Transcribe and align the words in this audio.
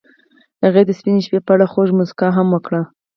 هغې 0.63 0.81
د 0.85 0.91
سپین 0.99 1.17
شپه 1.25 1.39
په 1.45 1.51
اړه 1.55 1.65
خوږه 1.71 1.93
موسکا 1.97 2.27
هم 2.37 2.47
وکړه. 2.51 2.81